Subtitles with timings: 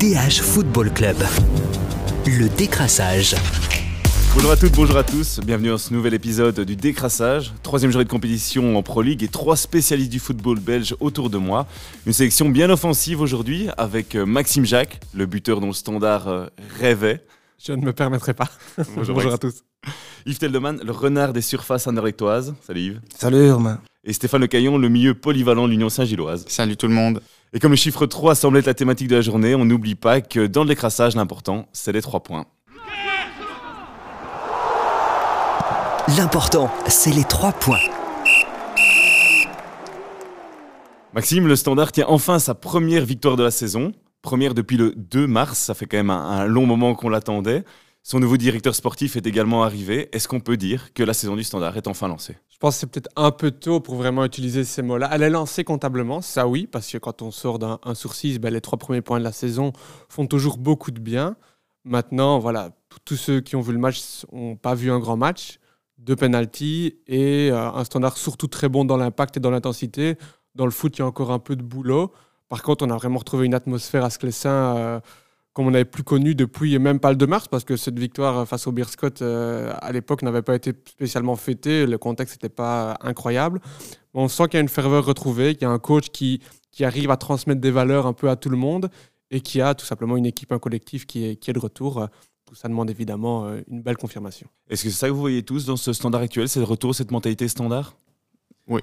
[0.00, 1.16] DH Football Club.
[2.24, 3.34] Le décrassage.
[4.32, 7.52] Bonjour à toutes, bonjour à tous, bienvenue dans ce nouvel épisode du décrassage.
[7.62, 11.36] Troisième journée de compétition en Pro League et trois spécialistes du football belge autour de
[11.36, 11.66] moi.
[12.06, 16.46] Une sélection bien offensive aujourd'hui avec euh, Maxime Jacques, le buteur dont le standard euh,
[16.78, 17.22] rêvait.
[17.62, 18.48] Je ne me permettrai pas.
[18.96, 19.64] Bonjour, à tous.
[20.24, 22.54] Yves Teldeman, le renard des surfaces anderlechtoises.
[22.66, 23.00] Salut Yves.
[23.14, 23.78] Salut Romain.
[24.04, 26.46] Et Stéphane Lecaillon, le milieu polyvalent de l'Union Saint-Gilloise.
[26.48, 27.20] Salut tout le monde.
[27.52, 30.20] Et comme le chiffre 3 semble être la thématique de la journée, on n'oublie pas
[30.20, 32.46] que dans le décrassage, l'important, c'est les trois points.
[36.16, 37.80] L'important, c'est les trois points.
[41.12, 43.90] Maxime, le Standard tient enfin sa première victoire de la saison.
[44.22, 47.64] Première depuis le 2 mars, ça fait quand même un, un long moment qu'on l'attendait.
[48.04, 50.08] Son nouveau directeur sportif est également arrivé.
[50.12, 52.36] Est-ce qu'on peut dire que la saison du Standard est enfin lancée?
[52.60, 55.08] Pense que c'est peut-être un peu tôt pour vraiment utiliser ces mots-là.
[55.12, 58.38] Elle est lancée comptablement, ça oui, parce que quand on sort d'un un sur 6,
[58.38, 59.72] ben, les trois premiers points de la saison
[60.08, 61.36] font toujours beaucoup de bien.
[61.84, 62.70] Maintenant, voilà,
[63.06, 65.58] tous ceux qui ont vu le match n'ont pas vu un grand match.
[65.98, 70.16] Deux penalties et euh, un standard surtout très bon dans l'impact et dans l'intensité.
[70.54, 72.12] Dans le foot, il y a encore un peu de boulot.
[72.48, 75.00] Par contre, on a vraiment retrouvé une atmosphère à Sclessin euh,
[75.52, 78.46] comme on n'avait plus connu depuis même pas le 2 mars, parce que cette victoire
[78.46, 82.96] face au Beerscott euh, à l'époque n'avait pas été spécialement fêtée, le contexte n'était pas
[83.00, 83.60] incroyable.
[84.14, 86.84] On sent qu'il y a une ferveur retrouvée, qu'il y a un coach qui, qui
[86.84, 88.90] arrive à transmettre des valeurs un peu à tout le monde
[89.30, 92.08] et qui a tout simplement une équipe, un collectif qui est, qui est de retour.
[92.46, 94.48] Tout ça demande évidemment euh, une belle confirmation.
[94.68, 96.94] Est-ce que c'est ça que vous voyez tous dans ce Standard actuel C'est le retour
[96.94, 97.96] cette mentalité Standard?
[98.66, 98.80] Oui,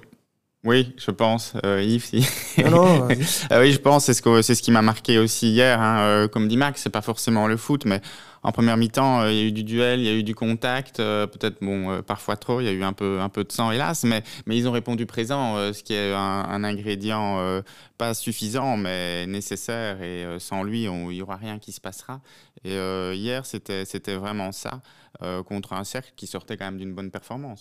[0.64, 1.54] je pense.
[1.66, 2.26] Euh, Yves, si.
[2.64, 3.08] Non.
[3.50, 4.06] Ah oui, je pense.
[4.06, 5.80] C'est ce, que- c'est ce qui m'a marqué aussi hier.
[5.82, 6.00] hein.
[6.02, 8.02] Euh, comme dit Max, c'est pas forcément le foot, mais
[8.44, 10.36] en première mi-temps, euh, il y a eu du duel, il y a eu du
[10.36, 11.00] contact.
[11.00, 12.60] euh, Peut-être, bon, euh, parfois trop.
[12.60, 14.72] Il y a eu un peu, un peu de sang, hélas, mais, mais ils ont
[14.72, 17.62] répondu présent, euh, ce qui est un, un ingrédient euh,
[17.98, 20.02] pas suffisant, mais nécessaire.
[20.02, 22.20] Et euh, sans lui, il n'y aura rien qui se passera.
[22.66, 24.82] Et euh, hier, c'était, c'était vraiment ça,
[25.22, 27.60] euh, contre un cercle qui sortait quand même d'une bonne performance.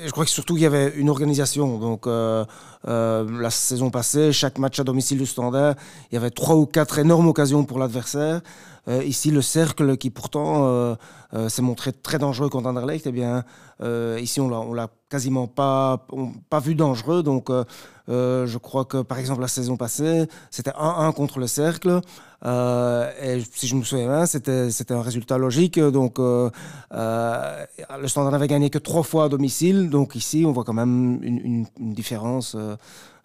[0.00, 1.76] Je crois que surtout il y avait une organisation.
[1.78, 2.44] Donc euh,
[2.86, 5.74] euh, la saison passée, chaque match à domicile du Standard,
[6.10, 8.40] il y avait trois ou quatre énormes occasions pour l'adversaire.
[8.86, 10.96] Euh, ici, le cercle qui pourtant
[11.48, 13.44] s'est montré très dangereux contre Anderlecht, eh bien
[14.18, 16.06] ici on l'a quasiment pas,
[16.50, 17.22] pas vu dangereux.
[17.22, 17.64] Donc euh,
[18.08, 22.00] euh, je crois que par exemple la saison passée, c'était 1-1 contre le cercle.
[22.44, 25.78] Euh, et si je me souviens bien, c'était, c'était un résultat logique.
[25.78, 26.50] Donc euh,
[26.92, 27.64] euh,
[28.00, 31.18] le Standard n'avait gagné que trois fois à domicile, donc ici on voit quand même
[31.22, 32.56] une, une- une différence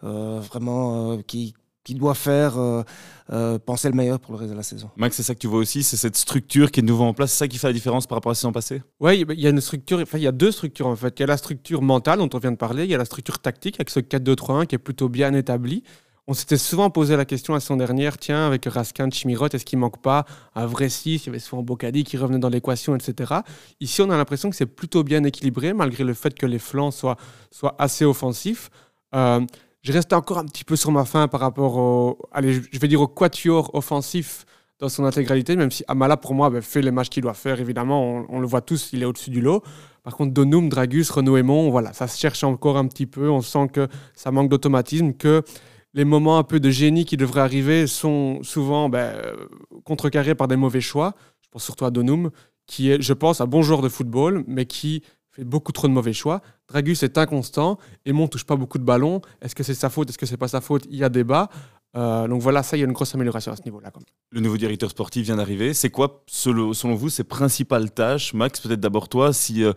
[0.03, 2.83] euh, vraiment qui, qui doit faire euh,
[3.31, 4.89] euh, penser le meilleur pour le reste de la saison.
[4.95, 7.13] Max, c'est ça que tu vois aussi C'est cette structure qui est de nouveau en
[7.13, 8.81] place C'est ça qui fait la différence par rapport à la saison passée?
[8.99, 11.13] Oui, il y a une structure, enfin, il y a deux structures en fait.
[11.19, 13.05] Il y a la structure mentale dont on vient de parler, il y a la
[13.05, 15.83] structure tactique avec ce 4-2-3-1 qui est plutôt bien établi.
[16.25, 19.77] On s'était souvent posé la question la saison dernière, tiens, avec Raskin, Chimirot, est-ce qu'il
[19.77, 23.41] manque pas un vrai 6 Il y avait souvent Bocadi qui revenait dans l'équation, etc.
[23.81, 26.91] Ici, on a l'impression que c'est plutôt bien équilibré, malgré le fait que les flancs
[26.91, 27.17] soient,
[27.51, 28.69] soient assez offensifs.
[29.13, 29.41] Euh,
[29.83, 32.87] je reste encore un petit peu sur ma fin par rapport au, allez, je vais
[32.87, 34.45] dire au quatuor offensif
[34.79, 37.59] dans son intégralité, même si Amala, pour moi, ben, fait les matchs qu'il doit faire,
[37.59, 39.61] évidemment, on, le voit tous, il est au-dessus du lot.
[40.03, 43.41] Par contre, Donum, Dragus, Renaud Aymon, voilà, ça se cherche encore un petit peu, on
[43.41, 45.43] sent que ça manque d'automatisme, que
[45.93, 49.15] les moments un peu de génie qui devraient arriver sont souvent ben,
[49.83, 51.13] contrecarrés par des mauvais choix.
[51.41, 52.31] Je pense surtout à Donum,
[52.65, 55.93] qui est, je pense, un bon joueur de football, mais qui fait beaucoup trop de
[55.93, 56.41] mauvais choix.
[56.69, 59.21] Dragus est inconstant, Aymon touche pas beaucoup de ballons.
[59.41, 60.09] Est-ce que c'est sa faute?
[60.09, 60.85] Est-ce que c'est pas sa faute?
[60.89, 61.49] Il y a débat.
[61.95, 63.91] Euh, donc voilà, ça, il y a une grosse amélioration à ce niveau-là.
[64.31, 65.73] Le nouveau directeur sportif vient d'arriver.
[65.73, 68.33] C'est quoi, selon, selon vous, ses principales tâches?
[68.33, 69.73] Max, peut-être d'abord toi, si, euh,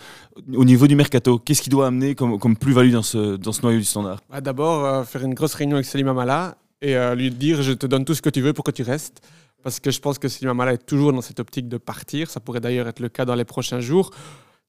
[0.54, 3.62] au niveau du mercato, qu'est-ce qu'il doit amener comme, comme plus-value dans ce, dans ce
[3.62, 4.20] noyau du standard?
[4.30, 7.86] Bah, D'abord, euh, faire une grosse réunion avec Selim Amala et lui dire je te
[7.86, 9.26] donne tout ce que tu veux pour que tu restes.
[9.62, 12.30] Parce que je pense que Selim Amala est toujours dans cette optique de partir.
[12.30, 14.10] Ça pourrait d'ailleurs être le cas dans les prochains jours.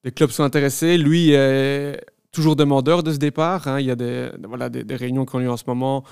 [0.03, 0.97] Les clubs sont intéressés.
[0.97, 1.99] Lui est
[2.31, 3.67] toujours demandeur de ce départ.
[3.67, 3.79] hein.
[3.79, 6.03] Il y a des, voilà, des, des réunions qui ont lieu en ce moment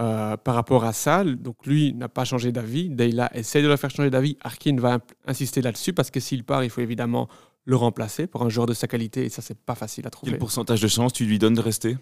[0.00, 1.24] euh, par rapport à ça.
[1.24, 2.88] Donc lui n'a pas changé d'avis.
[2.88, 4.36] Deyla essaie de le faire changer d'avis.
[4.42, 7.28] Arkin va insister là-dessus parce que s'il part, il faut évidemment
[7.64, 9.24] le remplacer pour un joueur de sa qualité.
[9.24, 10.32] Et ça, c'est pas facile à trouver.
[10.32, 11.96] Quel pourcentage de chance tu lui donnes de rester?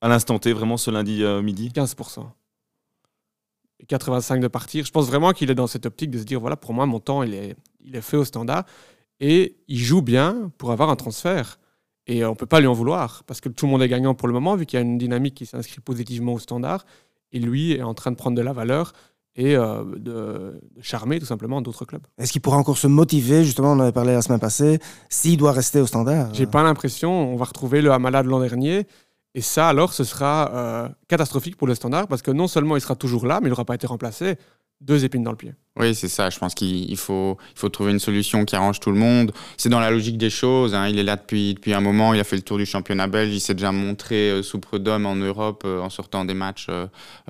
[0.00, 1.70] À l'instant T, vraiment ce lundi euh, midi?
[1.74, 2.26] 15%.
[3.80, 4.84] Et 85% de partir.
[4.84, 7.00] Je pense vraiment qu'il est dans cette optique de se dire voilà, pour moi, mon
[7.00, 8.64] temps, il est, il est fait au standard.
[9.26, 11.58] Et il joue bien pour avoir un transfert.
[12.06, 13.88] Et euh, on ne peut pas lui en vouloir parce que tout le monde est
[13.88, 16.84] gagnant pour le moment, vu qu'il y a une dynamique qui s'inscrit positivement au standard.
[17.32, 18.92] Et lui est en train de prendre de la valeur
[19.34, 22.06] et euh, de, de charmer tout simplement d'autres clubs.
[22.18, 23.44] Est-ce qu'il pourra encore se motiver?
[23.44, 24.78] Justement, on en avait parlé la semaine passée.
[25.08, 26.28] S'il doit rester au standard.
[26.34, 28.86] J'ai pas l'impression, on va retrouver le Hamala de l'an dernier.
[29.34, 32.82] Et ça, alors, ce sera euh, catastrophique pour le standard parce que non seulement il
[32.82, 34.36] sera toujours là, mais il n'aura pas été remplacé.
[34.84, 35.54] Deux épines dans le pied.
[35.76, 36.30] Oui, c'est ça.
[36.30, 37.36] Je pense qu'il faut,
[37.72, 39.32] trouver une solution qui arrange tout le monde.
[39.56, 40.74] C'est dans la logique des choses.
[40.74, 40.88] Hein.
[40.88, 42.14] Il est là depuis, depuis un moment.
[42.14, 43.34] Il a fait le tour du championnat belge.
[43.34, 46.68] Il s'est déjà montré euh, sous en Europe euh, en sortant des matchs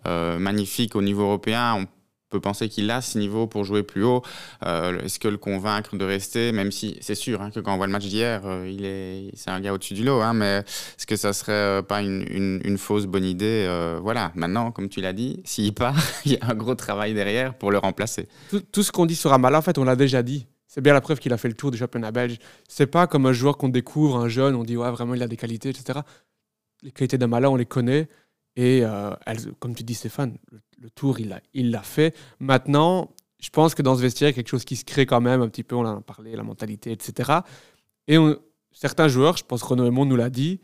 [0.07, 1.87] euh, magnifiques au niveau européen.
[2.35, 4.23] Peut penser qu'il a ce niveau pour jouer plus haut.
[4.67, 7.77] Euh, est-ce que le convaincre de rester, même si c'est sûr hein, que quand on
[7.77, 10.65] voit le match d'hier, euh, il est, c'est un gars au-dessus du lot, hein, mais
[10.99, 13.69] est-ce que ça serait euh, pas une, fausse bonne idée
[14.03, 14.33] Voilà.
[14.35, 17.71] Maintenant, comme tu l'as dit, s'il part, il y a un gros travail derrière pour
[17.71, 18.27] le remplacer.
[18.73, 20.47] Tout, ce qu'on dit sur Amala, en fait, on l'a déjà dit.
[20.67, 22.39] C'est bien la preuve qu'il a fait le tour du championnat belge.
[22.69, 25.29] C'est pas comme un joueur qu'on découvre, un jeune, on dit ouais vraiment il a
[25.29, 26.01] des qualités, etc.
[26.83, 28.09] Les qualités d'Amala, on les connaît.
[28.57, 28.83] Et
[29.61, 30.37] comme tu dis Stéphane,
[30.81, 32.17] le tour, il l'a fait.
[32.41, 33.11] Maintenant,
[33.41, 35.21] je pense que dans ce vestiaire, il y a quelque chose qui se crée quand
[35.21, 37.41] même un petit peu, on en a parlé, la mentalité, etc.
[38.09, 38.17] Et
[38.73, 40.61] certains joueurs, je pense Renaud Aymon nous l'a dit,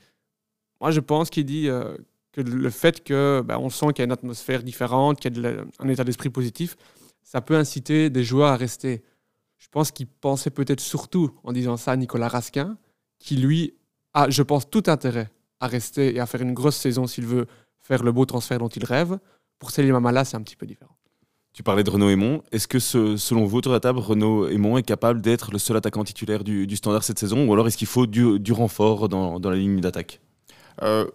[0.80, 1.96] moi je pense qu'il dit euh,
[2.32, 5.46] que le fait que ben, on sent qu'il y a une atmosphère différente, qu'il y
[5.46, 6.76] a un état d'esprit positif,
[7.22, 9.02] ça peut inciter des joueurs à rester.
[9.58, 12.78] Je pense qu'il pensait peut-être surtout en disant ça à Nicolas Raskin,
[13.18, 13.74] qui lui
[14.14, 15.30] a, je pense, tout intérêt
[15.60, 17.46] à rester et à faire une grosse saison s'il veut
[17.78, 19.18] faire le beau transfert dont il rêve.
[19.60, 20.96] Pour Céline Mamala, c'est un petit peu différent.
[21.52, 22.42] Tu parlais de Renaud Aymon.
[22.50, 25.76] Est-ce que, selon vous, autour de la table, Renaud Aymon est capable d'être le seul
[25.76, 29.56] attaquant titulaire du, standard cette saison Ou alors est-ce qu'il faut du, renfort dans, la
[29.56, 30.20] ligne d'attaque?
[30.82, 31.06] Euh,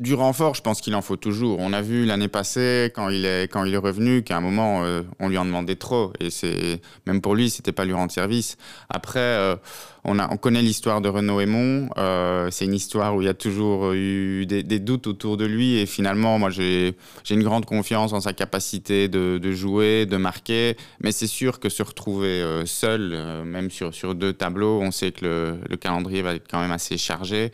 [0.00, 1.58] du renfort, je pense qu'il en faut toujours.
[1.60, 4.82] On a vu l'année passée, quand il est, quand il est revenu, qu'à un moment,
[4.82, 6.14] euh, on lui en demandait trop.
[6.20, 8.56] Et c'est même pour lui, c'était pas lui rendre service.
[8.88, 9.56] Après, euh,
[10.04, 11.90] on, a, on connaît l'histoire de Renaud Aymon.
[11.98, 15.76] Euh, c'est une histoire où il y a toujours eu des, doutes autour de lui.
[15.76, 16.94] Et finalement, moi, j'ai
[17.28, 20.78] une grande confiance en sa capacité de, jouer, de marquer.
[21.02, 25.26] Mais c'est sûr que se retrouver seul, même sur, sur deux tableaux, on sait que
[25.26, 27.52] le, le, calendrier va être quand même assez chargé.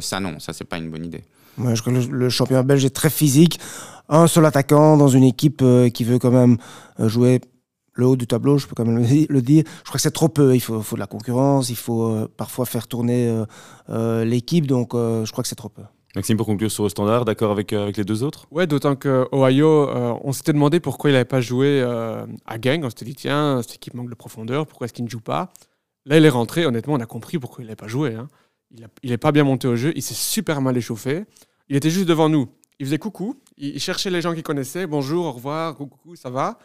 [0.00, 1.22] ça, non, ça, c'est pas une bonne idée
[1.74, 3.60] je crois que le, championnat belge est très physique.
[4.08, 6.56] Un seul attaquant dans une équipe euh, qui veut quand même
[6.98, 7.40] euh, jouer
[7.92, 9.64] le haut du tableau, je peux quand même le dire.
[9.78, 10.54] Je crois que c'est trop peu.
[10.54, 13.44] Il faut, faut, de la concurrence, il faut euh, parfois faire tourner
[13.88, 14.66] l'équipe.
[14.66, 15.82] Donc, je crois que c'est trop peu.
[16.14, 18.46] Maxime, pour conclure sur le standard, d'accord avec, avec les deux autres?
[18.52, 19.90] Ouais, d'autant que Ohio,
[20.22, 21.82] on s'était demandé pourquoi il n'avait pas joué
[22.46, 22.84] à Gang.
[22.84, 25.50] On s'était dit, tiens, cette équipe manque de profondeur, pourquoi est-ce qu'il ne joue pas?
[26.06, 26.66] Là, il est rentré.
[26.66, 28.14] Honnêtement, on a compris pourquoi il n'avait pas joué.
[28.14, 28.28] Hein.
[29.02, 31.24] Il n'est pas bien monté au jeu, il s'est super mal échauffé.
[31.68, 32.48] Il était juste devant nous.
[32.78, 36.58] Il faisait coucou, il cherchait les gens qu'il connaissait, bonjour, au revoir, coucou, ça va.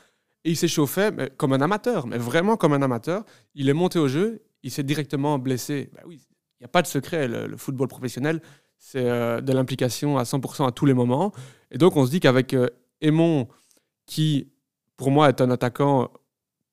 [0.44, 3.24] Et il s'échauffait comme un amateur, mais vraiment comme un amateur.
[3.56, 5.90] Il est monté au jeu, il s'est directement blessé.
[5.94, 6.22] Ben oui,
[6.60, 8.42] il n'y a pas de secret, le, football professionnel,
[8.78, 11.32] c'est euh, de l'implication à 100% à tous les moments.
[11.72, 12.70] Et donc on se dit qu'avec euh,
[13.02, 13.48] Aymon,
[14.06, 14.52] qui
[14.98, 16.12] pour moi est un attaquant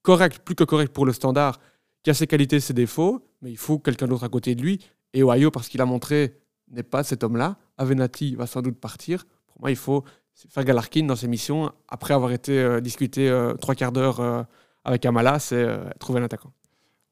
[0.03, 1.61] correct, plus que correct pour le standard,
[2.03, 4.81] qui a ses qualités, ses défauts, mais il faut quelqu'un d'autre à côté de lui.
[5.15, 6.41] Et Ohio, parce qu'il a montré,
[6.71, 7.57] n'est pas cet homme-là.
[7.79, 9.27] Avenatti va sans doute partir.
[9.47, 10.05] Pour moi, il faut
[10.49, 11.73] faire Galarkin dans ses missions.
[11.89, 14.43] Après avoir été euh, discuté euh, trois quarts d'heure euh,
[14.85, 15.67] avec Amala, c'est
[15.99, 16.53] trouver un attaquant.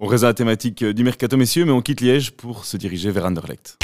[0.00, 3.10] On reste à la thématique du mercato, messieurs, mais on quitte Liège pour se diriger
[3.10, 3.78] vers Anderlecht.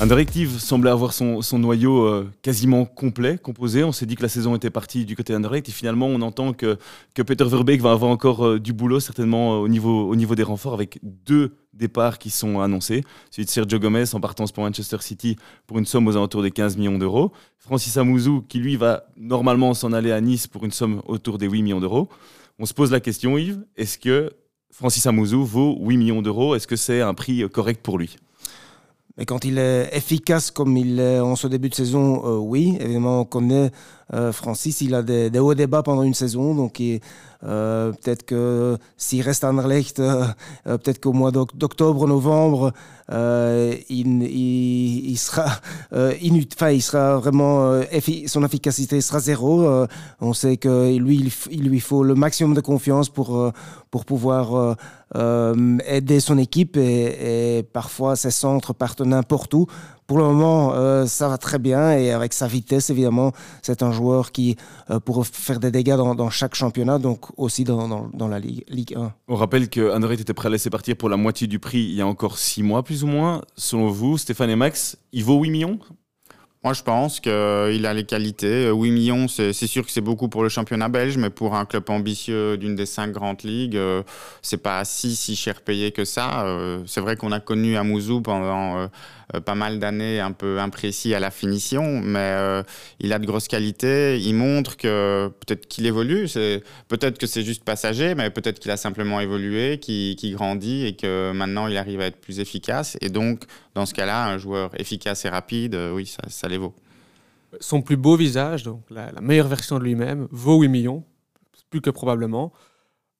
[0.00, 3.84] Underactive semblait avoir son, noyau euh, quasiment complet, composé.
[3.84, 6.52] On s'est dit que la saison était partie du côté d'Underlecht et finalement on entend
[6.52, 6.76] que,
[7.14, 10.74] que Peter Verbeek va avoir encore du boulot certainement au, niveau, au niveau des renforts
[10.74, 13.04] avec deux départs qui sont annoncés.
[13.30, 15.36] Celui de Sergio Gomez en partance pour Manchester City
[15.66, 17.32] pour une somme aux alentours des 15 millions d'euros.
[17.58, 21.46] Francis Amouzou qui lui va normalement s'en aller à Nice pour une somme autour des
[21.48, 22.08] 8 millions d'euros.
[22.58, 24.30] On se pose la question Yves, est-ce que
[24.70, 26.54] Francis Amouzou vaut 8 millions d'euros?
[26.54, 28.16] Est-ce que c'est un prix correct pour lui?
[29.16, 32.76] Mais quand il est efficace comme il est en ce début de saison, euh, oui.
[32.80, 33.70] Évidemment, on connaît
[34.12, 38.76] euh, Francis, il a des, des hauts débats pendant une saison, donc euh, peut-être que
[38.96, 39.96] s'il reste à Anderlecht,
[40.64, 42.72] peut-être qu'au mois d'octobre, novembre,
[43.10, 45.46] il, il, sera,
[46.20, 47.80] il sera vraiment,
[48.26, 49.86] son efficacité sera zéro.
[50.20, 53.52] on sait que lui, il, lui faut le maximum de confiance pour,
[53.90, 54.76] pour pouvoir
[55.14, 59.66] aider son équipe et, et parfois ses centres partent n'importe où
[60.06, 63.32] pour le moment, euh, ça va très bien et avec sa vitesse, évidemment,
[63.62, 64.56] c'est un joueur qui
[64.90, 69.12] euh, pourrait faire des dégâts dans, chaque championnat, donc aussi dans, la Ligue, Ligue 1.
[69.28, 72.00] On rappelle que était prêt à laisser partir pour la moitié du prix il y
[72.00, 73.42] a encore six mois, plus ou moins.
[73.56, 75.78] Selon vous, Stéphane et Max, il vaut 8 millions?
[76.64, 77.32] Moi, je pense qu'il
[77.86, 78.70] a les qualités.
[78.70, 81.84] 8 millions, c'est sûr que c'est beaucoup pour le championnat belge, mais pour un club
[81.90, 84.02] ambitieux d'une des cinq grandes ligues, euh,
[84.40, 86.46] c'est pas si, si cher payé que ça.
[86.86, 88.88] c'est vrai qu'on a connu Amouzou pendant
[89.34, 92.62] euh, pas mal d'années un peu imprécis à la finition, mais euh,
[93.00, 94.18] il a de grosses qualités.
[94.20, 96.28] Il montre que peut-être qu'il évolue,
[96.88, 101.32] peut-être que c'est juste passager, mais peut-être qu'il a simplement évolué, qu'il grandit et que
[101.32, 102.98] maintenant il arrive à être plus efficace.
[103.00, 106.74] Et donc, dans ce cas-là, un joueur efficace et rapide, euh, oui, ça, les vaut.
[107.60, 111.04] Son plus beau visage, donc la, meilleure version de lui-même, vaut 8 millions.
[111.70, 112.52] plus que probablement.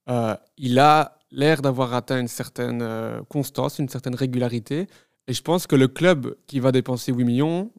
[0.08, 4.87] Euh, il a l'air d'avoir atteint une certaine euh, constance, une certaine régularité.
[5.26, 7.73] Et je pense que le club qui va dépenser 8 millions,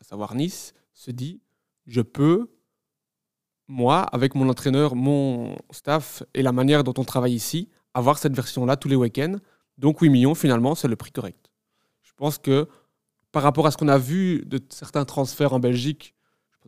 [0.00, 1.40] à savoir Nice, se dit
[1.86, 2.50] je peux,
[3.66, 8.34] moi, avec mon entraîneur, mon staff et la manière dont on travaille ici, avoir cette
[8.34, 9.36] version-là tous les week-ends.
[9.76, 11.47] Donc 8 millions, finalement, c'est le prix correct.
[12.18, 12.66] Je pense que
[13.30, 16.16] par rapport à ce qu'on a vu de certains transferts en Belgique,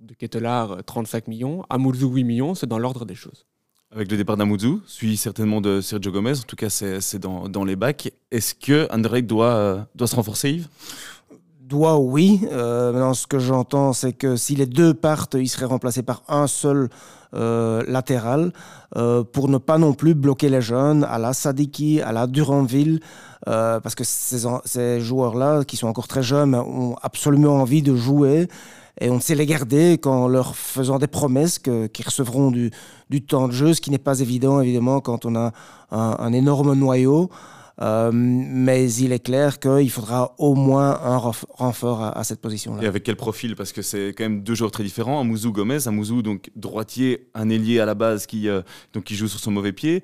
[0.00, 3.47] de Kettelard, 35 millions, à Moulzou, 8 millions, c'est dans l'ordre des choses.
[3.90, 7.64] Avec le départ d'Amouzou, suivi certainement de Sergio Gomez, en tout cas c'est dans, dans,
[7.64, 8.12] les bacs.
[8.30, 10.69] Est-ce que Anderlecht doit, euh, doit se renforcer, Yves?
[11.71, 12.41] Doit, oui.
[12.50, 16.25] Euh, maintenant, ce que j'entends, c'est que si les deux partent, il serait remplacé par
[16.27, 16.89] un seul
[17.33, 18.53] euh, latéral
[18.97, 22.99] euh, pour ne pas non plus bloquer les jeunes à la Sadiki, à la Duranville,
[23.47, 27.95] euh, parce que ces, ces joueurs-là, qui sont encore très jeunes, ont absolument envie de
[27.95, 28.49] jouer
[29.00, 32.73] et on sait les garder qu'en leur faisant des promesses qu'ils recevront du,
[33.11, 35.53] du, temps de jeu, ce qui n'est pas évident évidemment quand on a
[35.93, 37.31] un, un énorme noyau.
[37.83, 42.83] Euh, mais il est clair qu'il faudra au moins un renfort à, à cette position-là.
[42.83, 43.57] Et avec quel profil?
[43.57, 45.19] Parce que c'est quand même deux joueurs très différents.
[45.21, 48.61] Amouzou Gomez, Amouzou donc droitier, un ailier à la base qui, euh,
[48.93, 50.03] donc, qui joue sur son mauvais pied.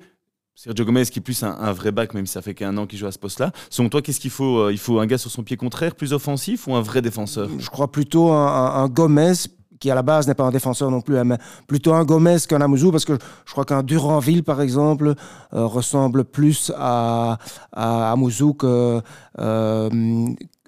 [0.55, 2.87] Sergio Gomez qui est plus un, un vrai bac, même si ça fait qu'un an
[2.87, 3.51] qu'il joue à ce poste-là.
[3.69, 6.13] Selon toi, qu'est-ce qu'il faut euh, Il faut un gars sur son pied contraire, plus
[6.13, 7.47] offensif ou un vrai défenseur?
[7.59, 9.33] Je crois plutôt un, un, un Gomez
[9.79, 12.61] qui à la base n'est pas un défenseur non plus, mais plutôt un Gomez qu'un
[12.61, 15.13] Amouzou, parce que je crois qu'un Duranville, par exemple,
[15.53, 17.37] euh, ressemble plus à,
[17.71, 19.01] à Amouzou que,
[19.39, 19.89] euh,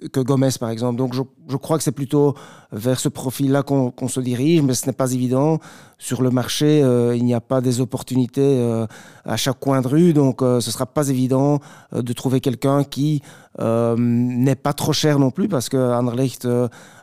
[0.08, 0.96] que Gomez, par exemple.
[0.96, 2.34] Donc je, je crois que c'est plutôt
[2.72, 5.58] vers ce profil-là qu'on qu se dirige, mais ce n'est pas évident.
[5.98, 8.86] Sur le marché, euh, il n'y a pas des opportunités euh,
[9.24, 11.60] à chaque coin de rue, donc euh, ce ne sera pas évident
[11.92, 13.22] de trouver quelqu'un qui
[13.58, 16.48] n'est pas trop cher non plus, parce que Anderlecht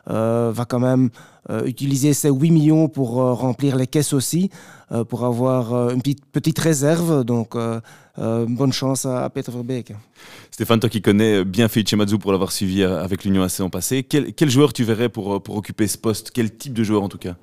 [0.06, 1.10] va quand même
[1.64, 4.50] utiliser ses 8 millions pour remplir les caisses aussi,
[5.08, 7.24] pour avoir une petite, réserve.
[7.24, 7.56] Donc
[8.16, 9.92] bonne chance à, Peter Verbeek.
[10.50, 14.34] Stéphane, toi qui connais bien Felice pour l'avoir suivi avec l'Union AC en passé, quel,
[14.34, 16.30] quel joueur tu verrais pour, pour occuper ce poste?
[16.32, 17.36] Quel type de joueur en tout cas?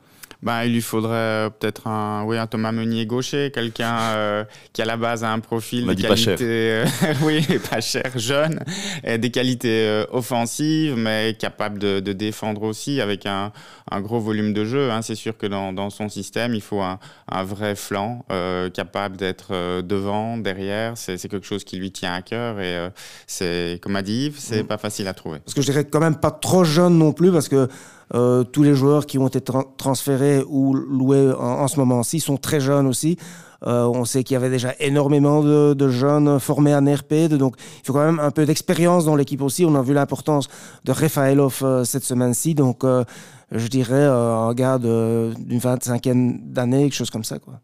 [0.45, 4.85] Bah, il lui faudrait peut-être un, oui, un Thomas Meunier gaucher, quelqu'un euh, qui à
[4.85, 6.85] la base a un profil de qualité, euh,
[7.23, 8.59] oui, pas cher, jeune,
[9.03, 13.51] et des qualités euh, offensives, mais capable de, de, défendre aussi avec un,
[13.89, 14.91] un gros volume de jeu.
[14.91, 15.01] Hein.
[15.01, 16.99] C'est sûr que dans, dans, son système, il faut un,
[17.31, 20.97] un vrai flanc euh, capable d'être euh, devant, derrière.
[20.97, 22.89] C'est quelque chose qui lui tient à cœur et euh,
[23.27, 24.67] c'est, comme a dit Yves, c'est mmh.
[24.67, 25.39] pas facile à trouver.
[25.39, 27.67] Parce que je dirais quand même pas trop jeune non plus, parce que
[28.13, 32.37] euh, tous les joueurs qui ont été tra transférés ou loués en, ce moment-ci sont
[32.37, 33.17] très jeunes aussi.
[33.65, 37.85] Euh, on sait qu'il y avait déjà énormément de, jeunes formés en RP, donc il
[37.85, 39.65] faut quand même un peu d'expérience dans l'équipe aussi.
[39.65, 40.47] On a vu l'importance
[40.83, 43.03] de Rafaelov euh, cette semaine-ci, donc euh,
[43.51, 47.39] je dirais un gars d'une 25e d'année, quelque chose comme ça.
[47.39, 47.59] Quoi.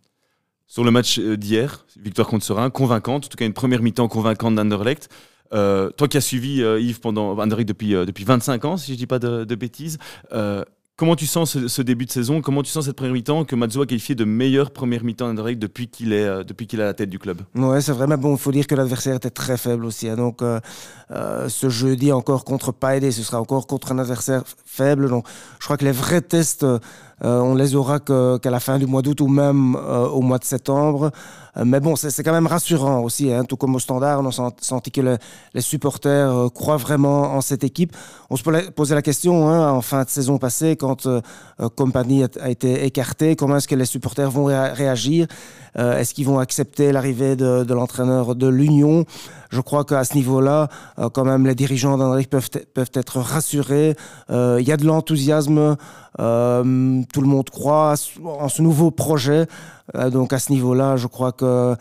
[0.67, 4.55] Sur le match d'hier, victoire contre Serein, convaincante, en tout cas une première mi-temps convaincante
[4.55, 5.09] d'Anderlecht.
[5.53, 8.87] Euh, toi qui as suivi euh, Yves pendant Anderlecht depuis, euh, depuis 25 ans, si
[8.87, 9.97] je ne dis pas de, bêtises,
[10.95, 12.41] comment tu sens ce, début de saison?
[12.41, 15.59] Comment tu sens cette première mi-temps que Mazzo a qualifié de meilleure première mi-temps d'Anderlecht
[15.59, 17.41] depuis qu'il est, depuis qu'il est à la tête du club?
[17.55, 20.07] Ouais, c'est vrai, mais bon, il faut dire que l'adversaire était très faible aussi.
[20.07, 20.41] Hein, donc,
[21.09, 25.09] ce jeudi encore contre Paide, ce sera encore contre un adversaire faible.
[25.09, 25.25] Donc,
[25.59, 26.65] je crois que les vrais tests
[27.23, 30.39] on les aura qu'à qu la fin du mois d'août ou même euh, au mois
[30.39, 31.11] de septembre.
[31.57, 34.51] Euh, mais bon, c'est quand même rassurant aussi, hein, tout comme au standard, on a
[34.61, 35.17] senti que le,
[35.53, 37.95] les supporters croient vraiment en cette équipe.
[38.29, 41.07] On se posait la question hein, en fin de saison passée, quand
[41.75, 45.27] Compagnie a, été écarté, comment est-ce que les supporters vont ré réagir?
[45.75, 49.05] Est-ce qu'ils vont accepter l'arrivée de l'entraîneur de l'Union?
[49.51, 53.95] Je crois qu'à ce niveau-là, euh, quand même, les dirigeants d'André peuvent, peuvent être rassurés.
[54.29, 55.75] Euh, il y a de l'enthousiasme.
[56.19, 57.93] Euh, tout le monde croit
[58.23, 59.47] en ce nouveau projet.
[60.11, 61.75] donc à ce niveau-là, je crois que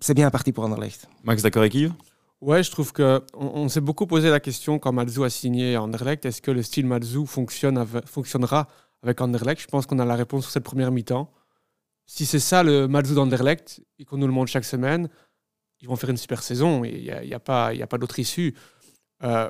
[0.00, 1.08] c'est bien parti pour Anderlecht.
[1.24, 1.92] Max, d'accord avec Yves?
[2.40, 5.76] Ouais, je trouve que on, on s'est beaucoup posé la question quand Malzou a signé
[5.76, 6.24] Anderlecht.
[6.24, 8.68] Est-ce que le style Malzou fonctionne avec, fonctionnera
[9.02, 11.30] avec Anderlecht Je pense qu'on a la réponse sur cette première mi-temps.
[12.10, 15.10] Si c'est ça le Malzou d'Anderlecht et qu'on nous le montre chaque semaine,
[15.80, 16.84] ils vont faire une super saison.
[16.84, 18.54] Il n'y a, y a, pas, d'autre issue.
[19.22, 19.48] Euh,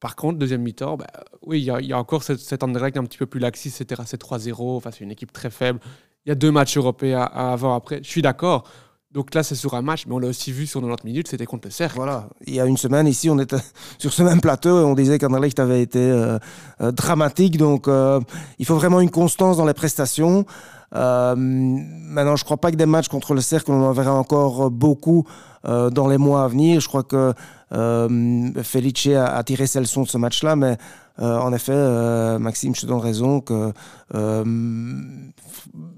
[0.00, 1.06] par contre, deuxième mi-temps, bah,
[1.42, 4.02] oui, il y, a encore cet, cet Anderlecht un petit peu plus laxiste, etc.
[4.06, 5.80] C'est 3-0, enfin, c'est une équipe très faible.
[6.24, 8.02] Il y a deux matchs européens avant, après.
[8.02, 8.68] Je suis d'accord.
[9.16, 11.46] Donc là, c'est sur un match, mais on l'a aussi vu sur 90 minutes, c'était
[11.46, 11.96] contre le Cercle.
[11.96, 12.28] Voilà.
[12.46, 13.56] Il y a une semaine, ici, on était
[13.98, 16.38] sur ce même plateau et on disait qu'Anderlecht avait été euh,
[16.82, 17.56] euh, dramatique.
[17.56, 18.20] Donc, euh,
[18.58, 20.44] il faut vraiment une constance dans les prestations.
[20.92, 24.70] Maintenant, je ne crois pas que des matchs contre le Cercle, on en verra encore
[24.70, 25.24] beaucoup
[25.64, 26.80] dans les mois à venir.
[26.80, 27.32] Je crois que
[27.70, 30.76] Felice a, tiré ses leçons de ce match-là, mais
[31.18, 33.72] en effet, Maxime, je te donne raison que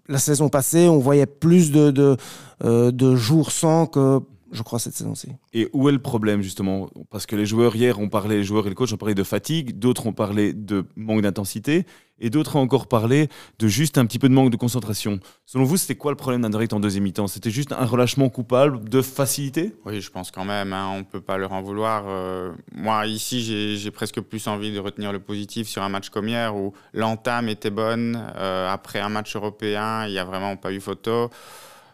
[0.08, 2.16] la saison passée, on voyait plus de,
[2.60, 5.28] de jours sans que je crois, cette saison-ci.
[5.52, 6.88] Et où est le problème, justement?
[7.10, 9.22] Parce que les joueurs, hier, ont parlé, les joueurs et le coach ont parlé de
[9.22, 11.84] fatigue, d'autres ont parlé de manque d'intensité,
[12.18, 15.20] et d'autres ont encore parlé de juste un petit peu de manque de concentration.
[15.44, 17.26] Selon vous, c'était quoi le problème d'Anderlecht en deuxième mi-temps?
[17.26, 19.74] C'était juste un relâchement coupable de facilité?
[19.84, 20.72] Oui, je pense quand même.
[20.72, 22.04] Hein, on ne peut pas leur en vouloir.
[22.06, 26.26] Euh, moi, ici, j'ai presque plus envie de retenir le positif sur un match comme
[26.26, 28.18] hier, où l'entame était bonne.
[28.36, 31.30] Euh, après un match européen, il n'y a vraiment pas eu photo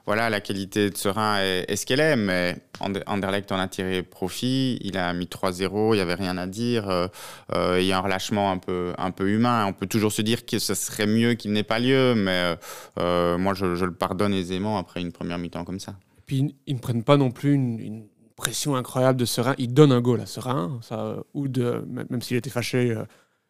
[0.06, 2.58] voilà, la qualité de Serein est, ce qu'elle est, mais
[3.06, 4.78] Anderlecht en a tiré profit.
[4.82, 6.90] Il a mis 3-0, il n'y avait rien à dire.
[6.90, 7.06] Euh,
[7.54, 9.64] euh, il y a un relâchement un peu, un peu humain.
[9.66, 12.56] On peut toujours se dire que ce serait mieux qu'il n'ait pas lieu, mais
[12.99, 15.96] euh, moi, je, le pardonne aisément après une première mi-temps comme ça.
[16.26, 18.06] Puis, ils ne prennent pas non plus une,
[18.37, 19.54] pression incroyable de Serein.
[19.58, 22.92] Ils donnent un goal à Serein, ça, ou même s'il était fâché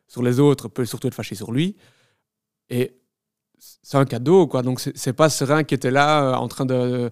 [0.06, 1.74] sur les autres, peut surtout être fâché sur lui.
[2.68, 2.92] Et
[3.82, 4.62] c'est un cadeau, quoi.
[4.62, 7.10] Donc, c'est pas Serein qui était là euh, en train de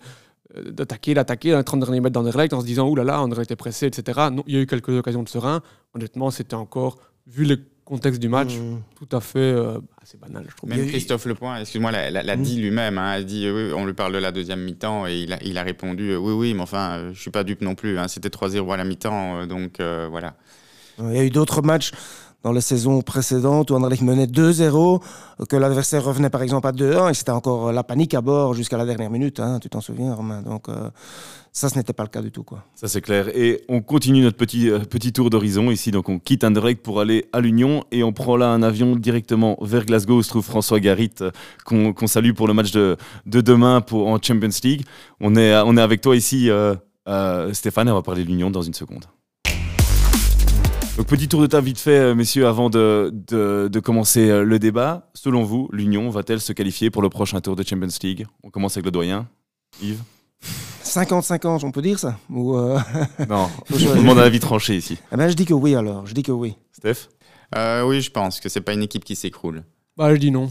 [0.55, 3.23] d'attaquer, d'attaquer, en train de mettre dans les règles en se disant, ouh là là,
[3.23, 4.29] on aurait été pressé, etc.
[4.31, 5.63] Non, il y a eu quelques occasions de Serein.
[5.95, 8.83] Honnêtement, c'était encore, vu le contexte du match, mmh.
[8.97, 10.69] tout à fait euh, assez banal, je trouve.
[10.69, 12.43] Même Christophe Lepoint, excuse-moi, l'a, mmh.
[12.43, 12.99] dit lui-même.
[12.99, 15.57] Hein, a dit, oui, on lui parle de la deuxième mi-temps et il a, il
[15.57, 17.99] a répondu, oui, oui, mais enfin, je suis pas dupe non plus.
[17.99, 19.81] Hein, c'était 3-0 à la mi-temps, euh, donc
[20.11, 20.35] voilà.
[20.99, 21.93] Il y a eu d'autres matchs
[22.43, 25.01] dans les saisons précédentes où Anderlecht menait 2-0,
[25.49, 28.77] que l'adversaire revenait par exemple à 2-1 et c'était encore la panique à bord jusqu'à
[28.77, 30.91] la dernière minute, hein, tu t'en souviens Romain Donc euh,
[31.53, 32.43] ça, ce n'était pas le cas du tout.
[32.43, 32.65] Quoi.
[32.75, 33.29] Ça c'est clair.
[33.37, 37.01] Et on continue notre petit, euh, petit tour d'horizon ici, donc on quitte Anderlecht pour
[37.01, 40.45] aller à l'Union et on prend là un avion directement vers Glasgow où se trouve
[40.45, 41.31] François Garit euh,
[41.65, 42.97] qu'on salue pour le match de,
[43.27, 44.85] de demain pour, en Champions League.
[45.21, 46.51] On est, on est avec toi ici
[47.53, 49.05] Stéphane et on va parler de l'Union dans une seconde.
[50.97, 54.59] Donc petit tour de table vite fait, euh, messieurs, avant de, de, commencer euh, le
[54.59, 55.11] débat.
[55.15, 58.27] Selon vous, l'Union va-t-elle se qualifier pour le prochain tour de Champions League?
[58.43, 59.27] On commence avec le doyen.
[59.83, 60.03] Yves?
[60.85, 62.19] 50-50, on peut dire ça?
[62.29, 62.79] Ou euh,
[63.29, 64.99] Non, je demande un avis tranché ici.
[65.11, 66.57] Eh ben, je dis que oui alors, je dis que oui.
[66.73, 67.09] Steph?
[67.87, 69.65] Oui, je pense que c'est pas une équipe qui s'écroule.
[69.97, 70.51] Bah, je dis non.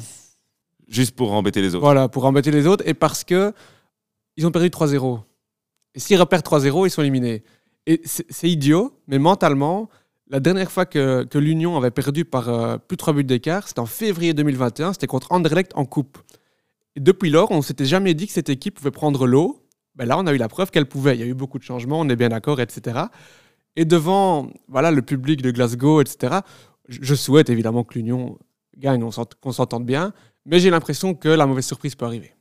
[0.88, 1.86] Juste pour embêter les autres.
[1.86, 3.54] Voilà, pour embêter les autres et parce que
[4.38, 5.20] ils ont perdu 3-0.
[5.94, 7.44] Et s'ils repèrent 3-0, ils sont éliminés.
[7.86, 9.90] Et c'est idiot, mais mentalement,
[10.32, 13.82] la dernière fois que, l'Union avait perdu par euh, plus de 3 buts d'écart, c'était
[13.82, 16.18] en février 2021, c'était contre Anderlecht en coupe.
[16.96, 19.68] Et depuis lors, on s'était jamais dit que cette équipe pouvait prendre l'eau.
[19.96, 21.18] Ben là, on a eu la preuve qu'elle pouvait.
[21.18, 23.02] Il y a eu beaucoup de changements, on est bien d'accord, etc.
[23.76, 26.40] Et devant voilà, le public de Glasgow, etc.,
[26.88, 28.40] je souhaite évidemment que l'Union
[28.78, 29.06] gagne,
[29.42, 30.14] qu'on s'entende bien,
[30.46, 32.34] mais j'ai l'impression que la mauvaise surprise peut arriver.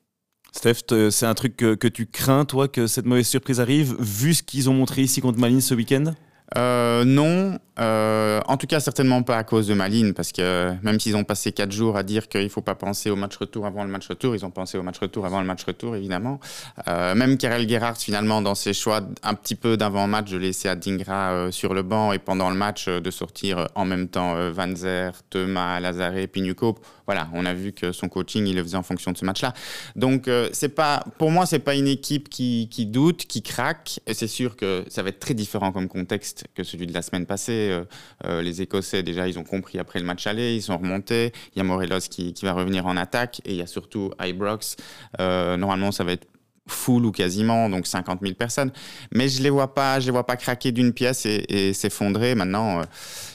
[0.53, 4.35] Steph, c'est un truc que, que, tu crains, toi, que cette mauvaise surprise arrive, vu
[4.35, 6.13] ce qu'ils ont montré ici contre Malines ce week-end?
[6.59, 10.99] Euh, non, euh, en tout cas certainement pas à cause de Malines, parce que même
[10.99, 13.67] s'ils ont passé quatre jours à dire qu'il ne faut pas penser au match retour
[13.67, 16.41] avant le match retour, ils ont pensé au match retour avant le match retour, évidemment.
[16.89, 21.53] Euh, même Karel Gerhardt, finalement, dans ses choix un petit peu d'avant-match, de laisser Adingra
[21.53, 25.79] sur le banc et pendant le match de sortir en même temps Van Zer, Thomas,
[25.79, 26.77] Lazare, Pinuco.
[27.11, 29.53] Voilà, on a vu que son coaching, il le faisait en fonction de ce match-là.
[29.97, 33.99] Donc, c'est pas, pour moi, c'est pas une équipe qui, doute, qui craque.
[34.13, 37.27] C'est sûr que ça va être très différent comme contexte que celui de la semaine
[37.27, 37.71] passée.
[37.71, 37.85] Euh,
[38.25, 41.33] euh, les Écossais, déjà, ils ont compris après le match aller, ils sont remontés.
[41.55, 44.77] Il y a Morelos qui, va revenir en attaque et il y a surtout Ibrox.
[45.21, 46.27] Euh, normalement, ça va être
[46.69, 48.73] full ou quasiment, donc 50 000 personnes.
[49.13, 52.35] Mais je les vois pas, je les vois pas craquer d'une pièce et, s'effondrer.
[52.35, 52.83] Maintenant,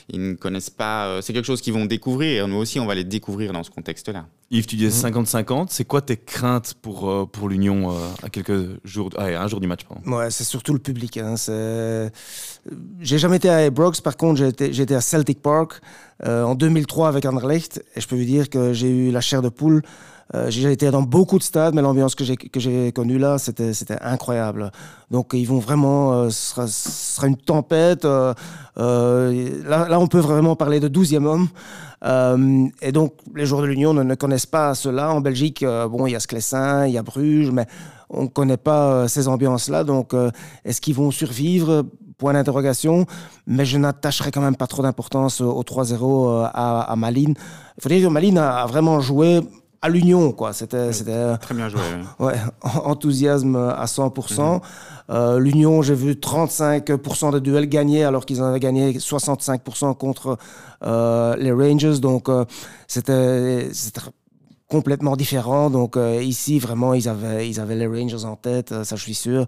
[0.09, 1.21] ils ne connaissent pas.
[1.21, 2.47] c'est quelque chose qu'ils vont découvrir.
[2.47, 4.25] Nous aussi, on va les découvrir dans ce contexte-là.
[4.51, 5.61] Yves, tu disais 50-50.
[5.61, 5.65] Mhm.
[5.69, 9.59] C'est quoi tes craintes pour, euh, pour l'Union euh, à quelques jours, ah, un jour
[9.59, 10.17] du match pardon.
[10.17, 11.17] Ouais, c'est surtout le public.
[11.17, 11.35] Hein.
[12.99, 15.81] J'ai jamais été à Ibrox, par contre, j'ai été, à Celtic Park
[16.25, 17.83] euh, en 2003 avec Anderlecht.
[17.95, 19.81] Et je peux vous dire que j'ai eu la chair de poule.
[20.47, 24.71] J'ai été dans beaucoup de stades, mais l'ambiance que j'ai connue là, c'était incroyable.
[25.11, 28.03] Donc ils vont vraiment, ce sera, une tempête.
[28.03, 28.33] là,
[28.75, 31.47] là, on peut vraiment parler de 12e homme.
[32.05, 35.11] Euh, et donc, les joueurs de l'Union ne, connaissent pas cela.
[35.11, 37.65] En Belgique, euh, bon, il y a Sclessin, il y a Bruges, mais
[38.09, 39.83] on ne connaît pas euh, ces ambiances-là.
[39.83, 40.13] Donc,
[40.63, 41.83] est-ce qu'ils vont survivre?
[42.17, 43.05] Point d'interrogation.
[43.45, 47.33] Mais je n'attacherai quand même pas trop d'importance au 3-0 à, Malines.
[47.77, 49.41] Il faut dire que Malines a vraiment joué
[49.85, 50.51] à l'Union, quoi.
[50.51, 51.79] C'était, c'était très bien joué.
[52.17, 54.61] Ouais, enthousiasme à 100%.
[55.11, 60.39] Euh, L'Union, j'ai vu 35% de duels gagnés alors qu'ils en avaient gagné 65% contre
[60.83, 61.99] euh, les Rangers.
[61.99, 62.45] Donc, euh,
[62.87, 63.69] c'était
[64.67, 65.69] complètement différent.
[65.69, 69.01] Donc euh, ici, vraiment, ils avaient, ils avaient les Rangers en tête, euh, ça je
[69.01, 69.45] suis sûr.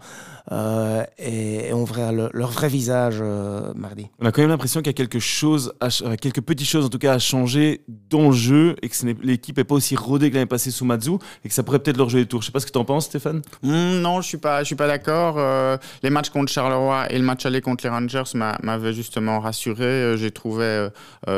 [0.51, 4.08] Euh, et, et, on verra le, leur vrai visage euh, mardi.
[4.19, 6.89] On a quand même l'impression qu'il y a quelque chose, à, quelques petites choses en
[6.89, 10.36] tout cas à changer dans le jeu et que l'équipe n'est pas aussi rodée que
[10.36, 11.12] l'année passée sous Matsu
[11.43, 12.41] et que ça pourrait peut-être leur jouer des tours.
[12.41, 13.41] Je sais pas ce que tu en penses, Stéphane.
[13.62, 15.36] Mmh, non, je suis pas, je suis pas d'accord.
[15.38, 20.15] Euh, les matchs contre Charleroi et le match aller contre les Rangers m'avaient justement rassuré.
[20.15, 20.88] J'ai trouvé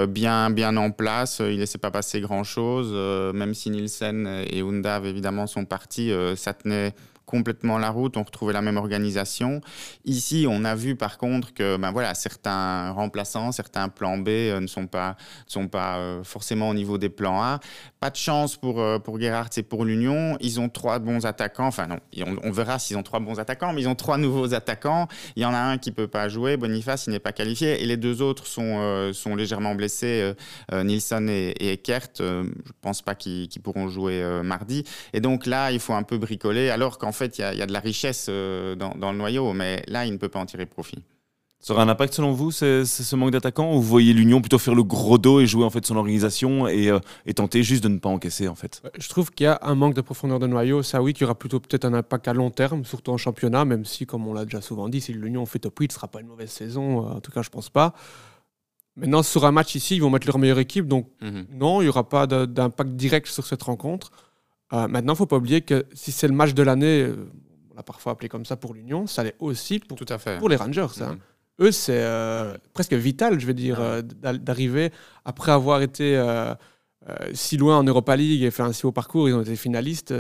[0.07, 1.39] bien, bien en place.
[1.39, 2.93] Il laissait pas passer grand chose,
[3.33, 6.93] même si Nielsen et Undav évidemment sont partis, euh, ça tenait
[7.29, 9.61] complètement la route, on retrouvait la même organisation.
[10.03, 14.59] Ici, on a vu par contre que ben voilà, certains remplaçants, certains plans B euh,
[14.59, 15.15] ne sont pas,
[15.45, 17.59] sont pas euh, forcément au niveau des plans A.
[17.99, 20.37] Pas de chance pour, euh, pour Gerhardt et pour l'Union.
[20.41, 21.67] Ils ont trois bons attaquants.
[21.67, 21.99] Enfin non,
[22.43, 25.07] on, verra s'ils ont trois bons attaquants, mais ils ont trois nouveaux attaquants.
[25.35, 27.83] Il y en a un qui peut pas jouer, Boniface, il n'est pas qualifié.
[27.83, 30.33] Et les deux autres sont, sont légèrement blessés,
[30.71, 32.09] Nilsson et, et Eckert.
[32.17, 32.43] je
[32.81, 34.83] pense pas qu'ils pourront jouer mardi.
[35.13, 37.73] Et donc là, il faut un peu bricoler, alors qu'en fait, il y, a de
[37.73, 41.03] la richesse euh, dans, le noyau, mais là, il ne peut pas en tirer profit.
[41.61, 44.59] Ça aura un impact selon vous, c'est ce manque d'attaquants Ou vous voyez l'Union plutôt
[44.59, 47.83] faire le gros dos et jouer en fait son organisation et, euh, et tenter juste
[47.83, 48.81] de ne pas encaisser en fait?
[48.97, 50.83] Je trouve qu'il y a un manque de profondeur de noyau.
[50.83, 53.83] Ça, oui, qui aura plutôt peut-être un impact à long terme, surtout en championnat, même
[53.83, 56.07] si, comme on l'a déjà souvent dit, si l'Union fait top 8, ce ne sera
[56.07, 57.05] pas une mauvaise saison.
[57.05, 57.93] Euh, en tout cas, je ne pense pas.
[58.95, 60.87] Maintenant, sur un match ici, ils vont mettre leur meilleure équipe.
[60.87, 61.45] Donc, mhm.
[61.51, 64.11] non, il n'y aura pas d'impact direct sur cette rencontre.
[64.73, 67.29] Euh, maintenant, il ne faut pas oublier que si c'est le match de l'année, euh,
[67.71, 69.97] on l'a parfois appelé comme ça pour l'Union, ça l'est aussi pour,
[70.39, 70.87] pour les Rangers.
[71.01, 71.15] Hein.
[71.15, 71.65] Mm-hmm.
[71.65, 74.91] Eux, c'est euh, presque vital, je veux dire, d'arriver
[75.25, 76.21] après avoir été
[77.33, 80.13] si loin en Europa League et fait un si haut parcours, ils ont été finalistes.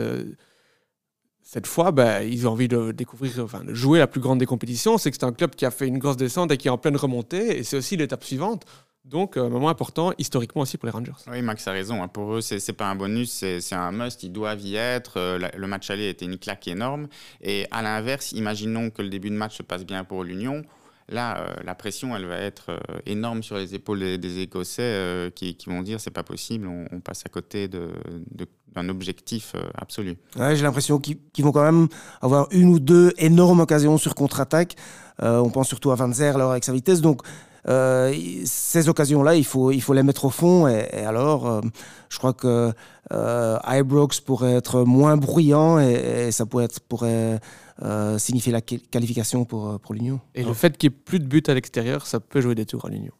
[1.43, 4.45] cette fois, ben, ils ont envie de découvrir, enfin, de jouer la plus grande des
[4.45, 4.97] compétitions.
[4.97, 6.77] C'est que c'est un club qui a fait une grosse descente et qui est en
[6.77, 7.57] pleine remontée.
[7.57, 8.65] Et c'est aussi l'étape suivante.
[9.09, 11.11] Donc, un euh, moment important historiquement aussi pour les Rangers.
[11.31, 12.03] Oui, Max a raison.
[12.03, 12.07] Hein.
[12.07, 14.21] Pour eux, c'est pas un bonus, c'est un must.
[14.23, 15.17] Ils doivent y être.
[15.17, 17.07] Euh, le match aller était une claque énorme.
[17.41, 20.61] Et à l'inverse, imaginons que le début de match se passe bien pour l'Union.
[21.07, 25.81] Là, euh, la pression, elle va être énorme sur les épaules des, Écossais qui, vont
[25.81, 30.17] dire c'est pas possible, on, passe à côté d'un objectif absolu.
[30.35, 31.87] Ouais, J'ai l'impression qu'ils vont quand même
[32.21, 34.75] avoir une ou deux énormes occasions sur contre-attaque.
[35.19, 37.01] on pense surtout à Van Zer avec sa vitesse.
[37.01, 37.23] Donc,
[37.67, 38.13] euh,
[38.45, 40.67] ces occasions-là, il faut, il faut les mettre au fond.
[40.67, 41.61] Et, alors, euh,
[42.09, 42.71] je crois que
[43.11, 47.39] euh, Ibrox pourrait être moins bruyant et, ça pourrait, être, pourrait
[47.81, 50.19] euh, signifier la qualification pour, pour l'Union.
[50.35, 52.65] Et le fait qu'il n'y ait plus de buts à l'extérieur, ça peut jouer des
[52.65, 53.13] tours à l'Union.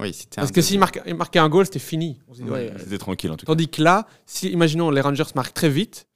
[0.00, 2.18] Oui, Parce que s'il marquait, marquait un goal, c'était fini.
[2.78, 3.52] c'était tranquille en tout cas.
[3.52, 6.08] Tandis que là, si, imaginons les Rangers marquent très vite,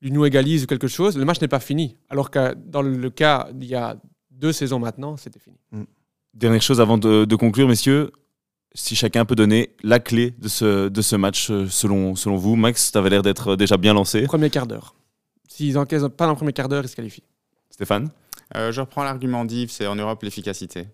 [0.00, 1.96] l'Union égalise ou quelque chose, le match n'est pas fini.
[2.08, 3.96] Alors que dans le cas d'il y a
[4.30, 5.58] deux saisons maintenant, c'était fini.
[5.72, 5.82] Mm.
[6.38, 8.12] Dernière chose avant de, conclure, messieurs,
[8.72, 12.54] si chacun peut donner la clé de ce, de ce match euh, selon, selon vous.
[12.54, 14.22] Max, tu avais l'air d'être déjà bien lancé.
[14.22, 14.94] Premier quart d'heure.
[15.48, 17.24] S'ils encaissent pas dans le premier quart d'heure, ils se qualifient.
[17.70, 18.10] Stéphane?
[18.54, 20.86] Euh, Je reprends l'argument d'Yves, c'est en Europe l'efficacité.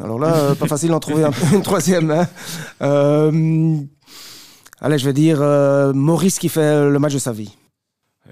[0.00, 2.10] Alors là, euh, pas facile d'en trouver une troisième.
[2.10, 2.26] Hein.
[4.80, 5.38] allez, je vais dire
[5.94, 7.56] Maurice qui fait le match de sa vie.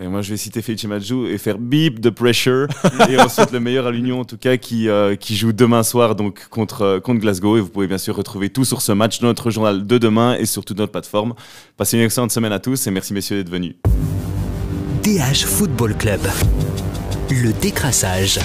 [0.01, 2.67] Et moi, je vais citer Felice Majou et faire beep the pressure.
[3.11, 5.83] et on souhaite le meilleur à l'Union, en tout cas, qui, euh, qui joue demain
[5.83, 7.59] soir donc contre, euh, contre Glasgow.
[7.59, 10.37] Et vous pouvez bien sûr retrouver tout sur ce match dans notre journal de demain
[10.39, 11.35] et sur toute notre plateforme.
[11.77, 13.75] Passez une excellente semaine à tous et merci, messieurs, d'être venus.
[15.03, 16.21] DH Football Club.
[17.31, 18.39] Le décrassage.